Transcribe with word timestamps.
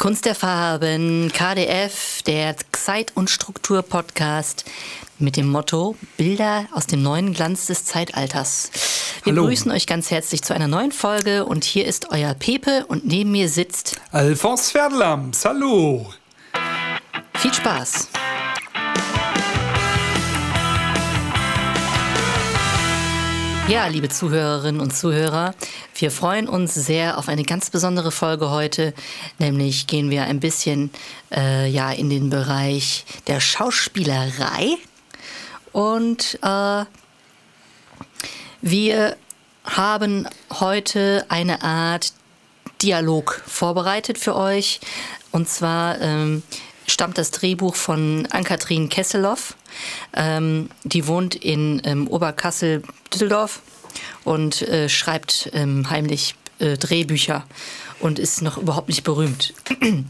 Kunst 0.00 0.24
der 0.24 0.34
Farben, 0.34 1.30
KDF, 1.30 2.22
der 2.22 2.56
Zeit- 2.72 3.12
und 3.16 3.28
Struktur-Podcast 3.28 4.64
mit 5.18 5.36
dem 5.36 5.46
Motto 5.46 5.94
Bilder 6.16 6.64
aus 6.72 6.86
dem 6.86 7.02
neuen 7.02 7.34
Glanz 7.34 7.66
des 7.66 7.84
Zeitalters. 7.84 8.70
Wir 9.24 9.32
Hallo. 9.34 9.42
begrüßen 9.42 9.70
euch 9.70 9.86
ganz 9.86 10.10
herzlich 10.10 10.40
zu 10.40 10.54
einer 10.54 10.68
neuen 10.68 10.92
Folge 10.92 11.44
und 11.44 11.64
hier 11.64 11.86
ist 11.86 12.12
euer 12.12 12.32
Pepe 12.32 12.86
und 12.88 13.06
neben 13.06 13.30
mir 13.30 13.50
sitzt 13.50 14.00
Alphonse 14.10 14.70
Ferdlams, 14.70 15.44
hallo. 15.44 16.10
viel 17.34 17.52
Spaß. 17.52 18.08
Ja, 23.68 23.86
liebe 23.86 24.08
Zuhörerinnen 24.08 24.80
und 24.80 24.96
Zuhörer, 24.96 25.54
wir 26.00 26.10
freuen 26.10 26.48
uns 26.48 26.74
sehr 26.74 27.18
auf 27.18 27.28
eine 27.28 27.42
ganz 27.42 27.68
besondere 27.68 28.10
Folge 28.10 28.50
heute. 28.50 28.94
Nämlich 29.38 29.86
gehen 29.86 30.10
wir 30.10 30.24
ein 30.24 30.40
bisschen 30.40 30.90
äh, 31.30 31.68
ja, 31.68 31.92
in 31.92 32.08
den 32.08 32.30
Bereich 32.30 33.04
der 33.26 33.40
Schauspielerei. 33.40 34.76
Und 35.72 36.38
äh, 36.42 36.84
wir 38.62 39.16
haben 39.64 40.26
heute 40.58 41.26
eine 41.28 41.62
Art 41.62 42.12
Dialog 42.80 43.42
vorbereitet 43.46 44.16
für 44.16 44.34
euch. 44.34 44.80
Und 45.32 45.48
zwar 45.48 46.00
ähm, 46.00 46.42
stammt 46.86 47.18
das 47.18 47.30
Drehbuch 47.30 47.74
von 47.74 48.26
Ann-Kathrin 48.30 48.88
Kesseloff. 48.88 49.54
Ähm, 50.14 50.70
die 50.82 51.06
wohnt 51.06 51.34
in 51.34 51.82
ähm, 51.84 52.08
Oberkassel-Düsseldorf 52.08 53.60
und 54.24 54.62
äh, 54.62 54.88
schreibt 54.88 55.50
ähm, 55.52 55.90
heimlich 55.90 56.34
äh, 56.58 56.76
Drehbücher 56.76 57.44
und 58.00 58.18
ist 58.18 58.42
noch 58.42 58.58
überhaupt 58.58 58.88
nicht 58.88 59.04
berühmt. 59.04 59.54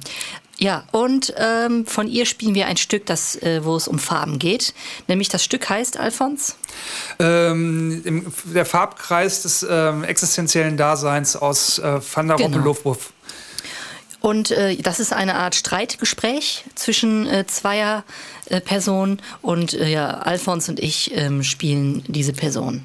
ja, 0.59 0.85
und 0.93 1.35
ähm, 1.37 1.87
von 1.87 2.09
ihr 2.09 2.27
spielen 2.27 2.55
wir 2.55 2.67
ein 2.67 2.77
Stück, 2.77 3.07
das, 3.07 3.37
äh, 3.37 3.65
wo 3.65 3.77
es 3.77 3.89
um 3.89 3.99
Farben 3.99 4.39
geht. 4.39 4.75
Nämlich 5.09 5.29
das 5.29 5.45
Stück 5.45 5.69
heißt, 5.69 5.99
Alfons? 5.99 6.57
Ähm, 7.19 8.03
im, 8.05 8.33
der 8.45 8.67
Farbkreis 8.67 9.43
des 9.43 9.67
ähm, 9.69 10.05
existenziellen 10.05 10.77
Daseins 10.77 11.37
aus 11.37 11.79
äh, 11.79 12.01
Van 12.15 12.29
der 12.29 12.37
Genau. 12.37 12.59
Rompelhof. 12.59 13.13
Und 14.21 14.51
äh, 14.51 14.77
das 14.77 15.01
ist 15.01 15.13
eine 15.13 15.37
Art 15.37 15.55
Streitgespräch 15.55 16.65
zwischen 16.75 17.27
äh, 17.27 17.47
zweier 17.47 18.05
äh, 18.47 18.61
Personen 18.61 19.23
und 19.41 19.73
äh, 19.73 19.89
ja, 19.89 20.11
Alfons 20.19 20.69
und 20.69 20.79
ich 20.79 21.13
ähm, 21.15 21.43
spielen 21.43 22.05
diese 22.07 22.35
Person. 22.35 22.85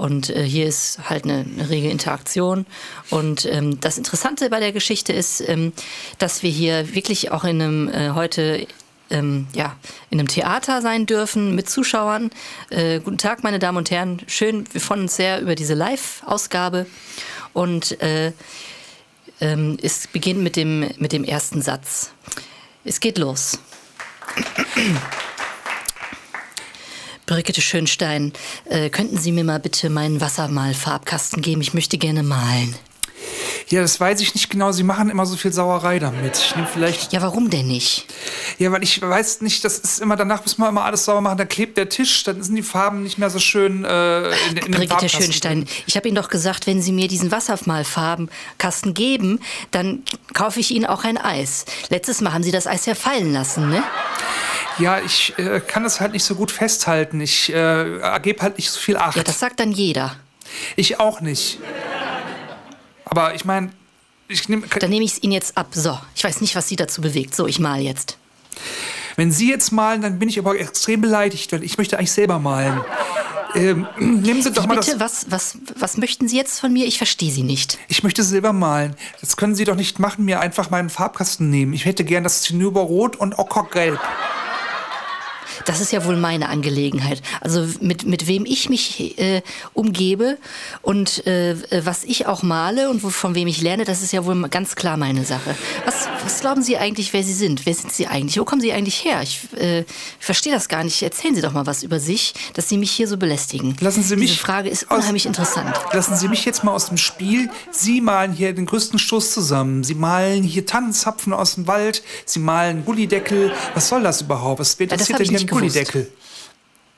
Und 0.00 0.30
äh, 0.30 0.42
hier 0.42 0.66
ist 0.66 0.98
halt 1.10 1.24
eine, 1.24 1.44
eine 1.44 1.68
rege 1.68 1.90
Interaktion. 1.90 2.64
Und 3.10 3.44
ähm, 3.44 3.80
das 3.80 3.98
Interessante 3.98 4.48
bei 4.48 4.58
der 4.58 4.72
Geschichte 4.72 5.12
ist, 5.12 5.46
ähm, 5.46 5.74
dass 6.16 6.42
wir 6.42 6.50
hier 6.50 6.94
wirklich 6.94 7.32
auch 7.32 7.44
in 7.44 7.60
einem 7.60 7.88
äh, 7.90 8.10
heute 8.12 8.66
ähm, 9.10 9.46
ja, 9.52 9.76
in 10.08 10.18
einem 10.18 10.28
Theater 10.28 10.80
sein 10.80 11.04
dürfen 11.04 11.54
mit 11.54 11.68
Zuschauern. 11.68 12.30
Äh, 12.70 13.00
guten 13.00 13.18
Tag, 13.18 13.44
meine 13.44 13.58
Damen 13.58 13.76
und 13.76 13.90
Herren. 13.90 14.22
Schön, 14.26 14.64
wir 14.72 14.80
freuen 14.80 15.02
uns 15.02 15.16
sehr 15.16 15.42
über 15.42 15.54
diese 15.54 15.74
Live-Ausgabe. 15.74 16.86
Und 17.52 18.00
äh, 18.00 18.32
ähm, 19.42 19.76
es 19.82 20.06
beginnt 20.06 20.40
mit 20.40 20.56
dem, 20.56 20.88
mit 20.96 21.12
dem 21.12 21.24
ersten 21.24 21.60
Satz. 21.60 22.12
Es 22.84 23.00
geht 23.00 23.18
los. 23.18 23.58
Brigitte 27.30 27.60
Schönstein, 27.60 28.32
äh, 28.64 28.90
könnten 28.90 29.16
Sie 29.16 29.30
mir 29.30 29.44
mal 29.44 29.60
bitte 29.60 29.88
meinen 29.88 30.20
Wassermalfarbkasten 30.20 31.42
geben? 31.42 31.60
Ich 31.60 31.74
möchte 31.74 31.96
gerne 31.96 32.24
malen. 32.24 32.74
Ja, 33.68 33.82
das 33.82 34.00
weiß 34.00 34.20
ich 34.20 34.34
nicht 34.34 34.50
genau. 34.50 34.72
Sie 34.72 34.82
machen 34.82 35.10
immer 35.10 35.24
so 35.26 35.36
viel 35.36 35.52
Sauerei 35.52 36.00
damit. 36.00 36.36
Ich 36.36 36.56
nehme 36.56 36.66
vielleicht. 36.66 37.12
Ja, 37.12 37.22
warum 37.22 37.48
denn 37.48 37.68
nicht? 37.68 38.06
Ja, 38.58 38.72
weil 38.72 38.82
ich 38.82 39.00
weiß 39.00 39.42
nicht, 39.42 39.64
das 39.64 39.78
ist 39.78 40.00
immer 40.00 40.16
danach 40.16 40.42
muss 40.42 40.58
man 40.58 40.70
immer 40.70 40.84
alles 40.84 41.04
sauber 41.04 41.20
machen. 41.20 41.38
Dann 41.38 41.48
klebt 41.48 41.76
der 41.76 41.88
Tisch, 41.88 42.24
dann 42.24 42.42
sind 42.42 42.56
die 42.56 42.64
Farben 42.64 43.04
nicht 43.04 43.16
mehr 43.16 43.30
so 43.30 43.38
schön 43.38 43.84
äh, 43.84 44.30
in, 44.48 44.56
in 44.56 44.72
Brigitte 44.72 45.08
Schönstein, 45.08 45.66
ich 45.86 45.94
habe 45.96 46.08
Ihnen 46.08 46.16
doch 46.16 46.30
gesagt, 46.30 46.66
wenn 46.66 46.82
Sie 46.82 46.90
mir 46.90 47.06
diesen 47.06 47.30
Wassermalfarbenkasten 47.30 48.92
geben, 48.92 49.38
dann 49.70 50.02
kaufe 50.34 50.58
ich 50.58 50.72
Ihnen 50.72 50.86
auch 50.86 51.04
ein 51.04 51.16
Eis. 51.16 51.64
Letztes 51.90 52.20
Mal 52.20 52.32
haben 52.32 52.42
Sie 52.42 52.50
das 52.50 52.66
Eis 52.66 52.86
ja 52.86 52.96
fallen 52.96 53.32
lassen, 53.32 53.70
ne? 53.70 53.84
Ja, 54.78 55.00
ich 55.00 55.34
äh, 55.38 55.60
kann 55.60 55.82
das 55.82 56.00
halt 56.00 56.12
nicht 56.12 56.24
so 56.24 56.34
gut 56.34 56.50
festhalten. 56.50 57.20
Ich 57.20 57.52
äh, 57.52 58.20
gebe 58.22 58.42
halt 58.42 58.56
nicht 58.56 58.70
so 58.70 58.80
viel 58.80 58.96
Acht. 58.96 59.16
Ja, 59.16 59.22
das 59.22 59.38
sagt 59.38 59.60
dann 59.60 59.72
jeder. 59.72 60.16
ich 60.76 61.00
auch 61.00 61.20
nicht. 61.20 61.58
Aber 63.04 63.34
ich 63.34 63.44
meine, 63.44 63.70
ich 64.28 64.48
nehme. 64.48 64.66
Dann 64.66 64.90
nehme 64.90 65.04
ich 65.04 65.12
es 65.12 65.22
Ihnen 65.22 65.32
jetzt 65.32 65.56
ab. 65.56 65.68
So, 65.72 65.98
ich 66.14 66.22
weiß 66.22 66.40
nicht, 66.40 66.54
was 66.54 66.68
Sie 66.68 66.76
dazu 66.76 67.00
bewegt. 67.00 67.34
So, 67.34 67.46
ich 67.46 67.58
mal 67.58 67.80
jetzt. 67.80 68.16
Wenn 69.16 69.32
Sie 69.32 69.50
jetzt 69.50 69.72
malen, 69.72 70.02
dann 70.02 70.18
bin 70.18 70.28
ich 70.28 70.38
aber 70.38 70.58
extrem 70.58 71.00
beleidigt, 71.00 71.52
weil 71.52 71.64
ich 71.64 71.76
möchte 71.76 71.98
eigentlich 71.98 72.12
selber 72.12 72.38
malen. 72.38 72.80
Ähm, 73.54 73.86
nehmen 73.98 74.42
Sie 74.42 74.52
doch 74.52 74.64
Wie 74.64 74.68
mal 74.68 74.76
bitte, 74.76 74.96
das. 74.96 75.26
was, 75.28 75.30
was, 75.30 75.58
was 75.76 75.96
möchten 75.96 76.28
Sie 76.28 76.36
jetzt 76.36 76.60
von 76.60 76.72
mir? 76.72 76.86
Ich 76.86 76.98
verstehe 76.98 77.32
Sie 77.32 77.42
nicht. 77.42 77.78
Ich 77.88 78.02
möchte 78.02 78.22
selber 78.22 78.52
malen. 78.52 78.94
Das 79.20 79.36
können 79.36 79.54
Sie 79.54 79.64
doch 79.64 79.74
nicht 79.74 79.98
machen, 79.98 80.24
mir 80.24 80.40
einfach 80.40 80.70
meinen 80.70 80.90
Farbkasten 80.90 81.50
nehmen. 81.50 81.72
Ich 81.72 81.84
hätte 81.84 82.04
gern 82.04 82.22
das 82.22 82.42
Zinnoberrot 82.42 83.16
und 83.16 83.38
Ockergelb. 83.38 84.00
Das 85.64 85.80
ist 85.80 85.92
ja 85.92 86.04
wohl 86.04 86.16
meine 86.16 86.48
Angelegenheit. 86.48 87.22
Also 87.40 87.66
mit, 87.80 88.06
mit 88.06 88.26
wem 88.26 88.44
ich 88.46 88.68
mich 88.68 89.18
äh, 89.18 89.42
umgebe 89.74 90.38
und 90.82 91.26
äh, 91.26 91.56
was 91.84 92.04
ich 92.04 92.26
auch 92.26 92.42
male 92.42 92.90
und 92.90 93.00
von 93.00 93.34
wem 93.34 93.48
ich 93.48 93.60
lerne, 93.60 93.84
das 93.84 94.02
ist 94.02 94.12
ja 94.12 94.24
wohl 94.24 94.48
ganz 94.48 94.74
klar 94.74 94.96
meine 94.96 95.24
Sache. 95.24 95.54
Was, 95.84 96.08
was 96.24 96.40
glauben 96.40 96.62
Sie 96.62 96.76
eigentlich, 96.76 97.12
wer 97.12 97.22
Sie 97.22 97.32
sind? 97.32 97.66
Wer 97.66 97.74
sind 97.74 97.92
Sie 97.92 98.06
eigentlich? 98.06 98.38
Wo 98.38 98.44
kommen 98.44 98.60
Sie 98.60 98.72
eigentlich 98.72 99.04
her? 99.04 99.20
Ich 99.22 99.40
äh, 99.56 99.84
verstehe 100.18 100.52
das 100.52 100.68
gar 100.68 100.84
nicht. 100.84 101.02
Erzählen 101.02 101.34
Sie 101.34 101.42
doch 101.42 101.52
mal 101.52 101.66
was 101.66 101.82
über 101.82 102.00
sich, 102.00 102.34
dass 102.54 102.68
Sie 102.68 102.76
mich 102.76 102.90
hier 102.90 103.08
so 103.08 103.16
belästigen. 103.16 103.76
Lassen 103.80 104.02
Sie 104.02 104.16
mich 104.16 104.30
Diese 104.30 104.42
Frage 104.42 104.68
ist 104.68 104.90
unheimlich 104.90 105.26
interessant. 105.26 105.74
Lassen 105.92 106.16
Sie 106.16 106.28
mich 106.28 106.44
jetzt 106.44 106.64
mal 106.64 106.72
aus 106.72 106.86
dem 106.86 106.96
Spiel. 106.96 107.50
Sie 107.70 108.00
malen 108.00 108.32
hier 108.32 108.52
den 108.52 108.66
größten 108.66 108.98
Stoß 108.98 109.32
zusammen. 109.32 109.84
Sie 109.84 109.94
malen 109.94 110.42
hier 110.42 110.66
Tannenzapfen 110.66 111.32
aus 111.32 111.54
dem 111.54 111.66
Wald. 111.66 112.02
Sie 112.24 112.38
malen 112.38 112.84
Gullideckel. 112.84 113.52
Was 113.74 113.88
soll 113.88 114.02
das 114.02 114.22
überhaupt? 114.22 114.60
Was 114.60 114.78
wird 114.78 114.90
Ja, 114.90 114.96
das 114.96 115.08
denn 115.08 115.28
hier. 115.28 115.49
Gullideckel? 115.50 116.10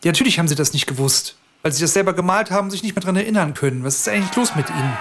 Ja, 0.04 0.10
natürlich 0.10 0.38
haben 0.38 0.48
Sie 0.48 0.54
das 0.54 0.72
nicht 0.72 0.86
gewusst. 0.86 1.36
Weil 1.62 1.72
Sie 1.72 1.80
das 1.80 1.92
selber 1.92 2.12
gemalt 2.12 2.50
haben, 2.50 2.70
sich 2.70 2.82
nicht 2.82 2.96
mehr 2.96 3.04
dran 3.04 3.16
erinnern 3.16 3.54
können. 3.54 3.84
Was 3.84 3.96
ist 3.96 4.08
eigentlich 4.08 4.34
los 4.34 4.56
mit 4.56 4.68
Ihnen? 4.68 4.96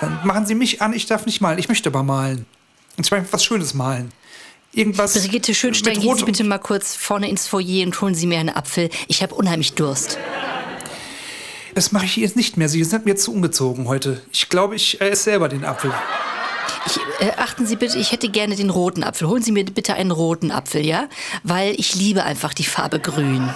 Dann 0.00 0.18
machen 0.24 0.46
Sie 0.46 0.54
mich 0.54 0.80
an, 0.80 0.94
ich 0.94 1.06
darf 1.06 1.26
nicht 1.26 1.40
malen. 1.40 1.58
Ich 1.58 1.68
möchte 1.68 1.90
aber 1.90 2.02
malen. 2.02 2.46
Und 2.96 3.04
zwar 3.04 3.22
was 3.32 3.44
Schönes 3.44 3.74
malen. 3.74 4.10
Irgendwas. 4.72 5.14
Brigitte 5.14 5.54
Schönstein, 5.54 5.98
gehen 5.98 6.16
Sie 6.16 6.24
bitte 6.24 6.44
mal 6.44 6.58
kurz 6.58 6.94
vorne 6.94 7.28
ins 7.28 7.46
Foyer 7.46 7.84
und 7.84 8.00
holen 8.00 8.14
Sie 8.14 8.26
mir 8.26 8.38
einen 8.38 8.50
Apfel. 8.50 8.88
Ich 9.08 9.22
habe 9.22 9.34
unheimlich 9.34 9.74
Durst. 9.74 10.18
Das 11.74 11.92
mache 11.92 12.06
ich 12.06 12.16
jetzt 12.16 12.36
nicht 12.36 12.56
mehr. 12.56 12.68
Sie 12.68 12.82
sind 12.84 13.04
mir 13.04 13.16
zu 13.16 13.32
ungezogen 13.32 13.88
heute. 13.88 14.22
Ich 14.32 14.48
glaube, 14.48 14.76
ich 14.76 15.00
esse 15.00 15.24
selber 15.24 15.48
den 15.48 15.64
Apfel. 15.64 15.92
Ich, 16.86 17.26
äh, 17.26 17.32
achten 17.36 17.66
Sie 17.66 17.76
bitte, 17.76 17.98
ich 17.98 18.12
hätte 18.12 18.28
gerne 18.28 18.56
den 18.56 18.70
roten 18.70 19.04
Apfel. 19.04 19.28
Holen 19.28 19.42
Sie 19.42 19.52
mir 19.52 19.64
bitte 19.64 19.94
einen 19.94 20.10
roten 20.10 20.50
Apfel, 20.50 20.84
ja? 20.84 21.08
Weil 21.42 21.74
ich 21.78 21.94
liebe 21.94 22.24
einfach 22.24 22.54
die 22.54 22.64
Farbe 22.64 23.00
grün. 23.00 23.50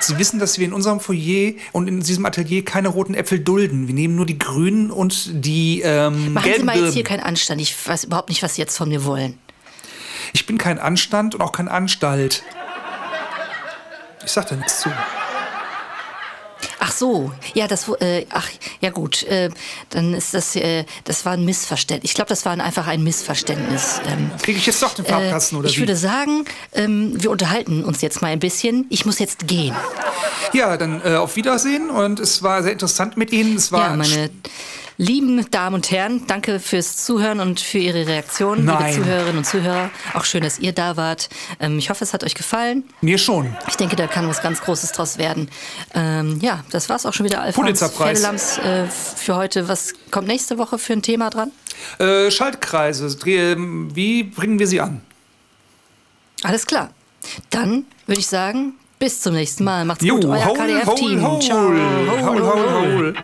Sie 0.00 0.18
wissen, 0.18 0.38
dass 0.38 0.58
wir 0.58 0.66
in 0.66 0.72
unserem 0.72 1.00
Foyer 1.00 1.52
und 1.72 1.86
in 1.86 2.00
diesem 2.00 2.24
Atelier 2.24 2.64
keine 2.64 2.88
roten 2.88 3.14
Äpfel 3.14 3.40
dulden. 3.40 3.88
Wir 3.88 3.94
nehmen 3.94 4.16
nur 4.16 4.26
die 4.26 4.38
grünen 4.38 4.90
und 4.90 5.44
die 5.44 5.82
ähm, 5.82 6.32
Machen 6.32 6.52
Sie 6.56 6.62
mal 6.62 6.82
jetzt 6.82 6.94
hier 6.94 7.04
keinen 7.04 7.22
Anstand. 7.22 7.60
Ich 7.60 7.76
weiß 7.86 8.04
überhaupt 8.04 8.30
nicht, 8.30 8.42
was 8.42 8.54
Sie 8.54 8.62
jetzt 8.62 8.76
von 8.76 8.88
mir 8.88 9.04
wollen. 9.04 9.38
Ich 10.32 10.46
bin 10.46 10.56
kein 10.56 10.78
Anstand 10.78 11.34
und 11.34 11.42
auch 11.42 11.52
kein 11.52 11.68
Anstalt. 11.68 12.42
Ich 14.24 14.32
sag 14.32 14.48
da 14.48 14.56
nichts 14.56 14.80
zu. 14.80 14.90
So, 17.02 17.32
ja, 17.54 17.66
das, 17.66 17.88
äh, 18.00 18.26
ach, 18.30 18.48
ja 18.80 18.90
gut, 18.90 19.24
äh, 19.24 19.50
dann 19.90 20.14
ist 20.14 20.34
das, 20.34 20.54
äh, 20.54 20.84
das 21.02 21.24
war 21.24 21.32
ein 21.32 21.44
Missverständnis. 21.44 22.08
Ich 22.12 22.14
glaube, 22.14 22.28
das 22.28 22.44
war 22.44 22.52
ein- 22.52 22.60
einfach 22.60 22.86
ein 22.86 23.02
Missverständnis. 23.02 24.00
Ähm, 24.06 24.30
Kriege 24.40 24.60
ich 24.60 24.66
jetzt 24.66 24.80
doch 24.80 24.94
den 24.94 25.04
Farbkasten 25.04 25.56
äh, 25.56 25.58
oder 25.58 25.68
ich 25.68 25.74
wie? 25.78 25.80
würde 25.80 25.96
sagen, 25.96 26.44
ähm, 26.72 27.20
wir 27.20 27.32
unterhalten 27.32 27.82
uns 27.84 28.02
jetzt 28.02 28.22
mal 28.22 28.28
ein 28.28 28.38
bisschen. 28.38 28.86
Ich 28.88 29.04
muss 29.04 29.18
jetzt 29.18 29.48
gehen. 29.48 29.74
Ja, 30.52 30.76
dann 30.76 31.02
äh, 31.04 31.16
auf 31.16 31.34
Wiedersehen 31.34 31.90
und 31.90 32.20
es 32.20 32.44
war 32.44 32.62
sehr 32.62 32.70
interessant 32.70 33.16
mit 33.16 33.32
Ihnen. 33.32 33.56
Es 33.56 33.72
war 33.72 33.90
Ja, 33.90 33.96
meine 33.96 34.30
lieben 35.02 35.50
Damen 35.50 35.74
und 35.74 35.90
Herren, 35.90 36.26
danke 36.28 36.60
fürs 36.60 37.04
Zuhören 37.04 37.40
und 37.40 37.58
für 37.60 37.78
Ihre 37.78 38.06
Reaktion, 38.06 38.64
Nein. 38.64 38.92
liebe 38.92 39.02
Zuhörerinnen 39.02 39.38
und 39.38 39.44
Zuhörer. 39.44 39.90
Auch 40.14 40.24
schön, 40.24 40.42
dass 40.44 40.60
ihr 40.60 40.72
da 40.72 40.96
wart. 40.96 41.28
Ähm, 41.58 41.76
ich 41.78 41.90
hoffe, 41.90 42.04
es 42.04 42.14
hat 42.14 42.22
euch 42.22 42.34
gefallen. 42.34 42.84
mir 43.00 43.18
schon. 43.18 43.54
Ich 43.68 43.76
denke, 43.76 43.96
da 43.96 44.06
kann 44.06 44.28
was 44.28 44.40
ganz 44.42 44.60
Großes 44.60 44.92
draus 44.92 45.18
werden. 45.18 45.50
Ähm, 45.94 46.38
ja, 46.40 46.64
das 46.70 46.88
war's 46.88 47.04
auch 47.04 47.12
schon 47.12 47.26
wieder, 47.26 47.40
Alfons 47.40 47.56
Pulitzerpreis. 47.64 48.20
Pferdelams, 48.20 48.58
äh, 48.58 48.86
für 48.86 49.34
heute. 49.36 49.66
Was 49.68 49.92
kommt 50.12 50.28
nächste 50.28 50.56
Woche 50.58 50.78
für 50.78 50.92
ein 50.92 51.02
Thema 51.02 51.30
dran? 51.30 51.50
Äh, 51.98 52.30
Schaltkreise, 52.30 53.06
dreh- 53.08 53.56
wie 53.94 54.22
bringen 54.22 54.58
wir 54.60 54.68
sie 54.68 54.80
an? 54.80 55.00
Alles 56.44 56.64
klar. 56.66 56.90
Dann 57.50 57.86
würde 58.06 58.20
ich 58.20 58.26
sagen, 58.28 58.74
bis 59.00 59.20
zum 59.20 59.34
nächsten 59.34 59.64
Mal. 59.64 59.84
Macht's 59.84 60.04
Jo, 60.04 60.14
gut, 60.14 60.26
euer 60.26 60.54
KDF-Team. 60.54 61.40
Ciao. 61.40 61.68
hol, 61.68 62.40
hol, 62.40 62.72
hol. 62.72 63.14